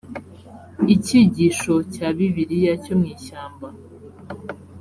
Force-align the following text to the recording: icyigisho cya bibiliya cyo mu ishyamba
icyigisho 0.95 1.73
cya 1.93 2.07
bibiliya 2.17 2.73
cyo 2.83 2.93
mu 2.99 3.05
ishyamba 3.15 3.67